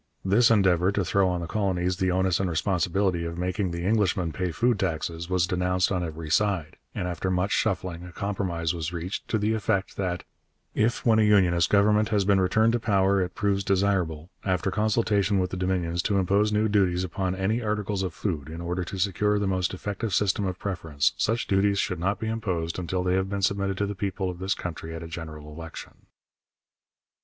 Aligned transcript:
This 0.25 0.49
endeavour 0.49 0.91
to 0.93 1.05
throw 1.05 1.29
on 1.29 1.41
the 1.41 1.45
colonies 1.45 1.97
the 1.97 2.09
onus 2.09 2.39
and 2.39 2.49
responsibility 2.49 3.23
of 3.23 3.37
making 3.37 3.69
the 3.69 3.83
Englishman 3.85 4.31
pay 4.31 4.51
food 4.51 4.79
taxes 4.79 5.29
was 5.29 5.45
denounced 5.45 5.91
on 5.91 6.03
every 6.03 6.27
side, 6.31 6.77
and 6.95 7.07
after 7.07 7.29
much 7.29 7.51
shuffling 7.51 8.03
a 8.03 8.11
compromise 8.11 8.73
was 8.73 8.91
reached 8.91 9.27
to 9.27 9.37
the 9.37 9.53
effect 9.53 9.97
that 9.97 10.23
'if 10.73 11.05
when 11.05 11.19
a 11.19 11.21
Unionist 11.21 11.69
Government 11.69 12.09
has 12.09 12.25
been 12.25 12.41
returned 12.41 12.73
to 12.73 12.79
power 12.79 13.21
it 13.21 13.35
proves 13.35 13.63
desirable, 13.63 14.31
after 14.43 14.71
consultation 14.71 15.37
with 15.37 15.51
the 15.51 15.55
Dominions, 15.57 16.01
to 16.01 16.17
impose 16.17 16.51
new 16.51 16.67
duties 16.67 17.03
upon 17.03 17.35
any 17.35 17.61
articles 17.61 18.01
of 18.01 18.11
food, 18.11 18.49
in 18.49 18.59
order 18.59 18.83
to 18.83 18.97
secure 18.97 19.37
the 19.37 19.45
most 19.45 19.71
effective 19.71 20.15
system 20.15 20.45
of 20.45 20.57
preference, 20.57 21.13
such 21.15 21.45
duties 21.45 21.77
should 21.77 21.99
not 21.99 22.19
be 22.19 22.27
imposed 22.27 22.79
until 22.79 23.03
they 23.03 23.13
have 23.13 23.29
been 23.29 23.43
submitted 23.43 23.77
to 23.77 23.85
the 23.85 23.93
people 23.93 24.31
of 24.31 24.39
this 24.39 24.55
country 24.55 24.95
at 24.95 25.03
a 25.03 25.07
general 25.07 25.51
election.' 25.53 26.07